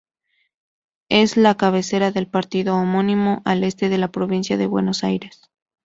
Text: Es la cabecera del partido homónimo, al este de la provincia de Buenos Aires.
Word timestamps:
Es 1.09 1.37
la 1.37 1.57
cabecera 1.57 2.09
del 2.09 2.25
partido 2.25 2.75
homónimo, 2.75 3.43
al 3.45 3.63
este 3.63 3.87
de 3.87 3.99
la 3.99 4.07
provincia 4.11 4.57
de 4.57 4.65
Buenos 4.65 5.03
Aires. 5.03 5.43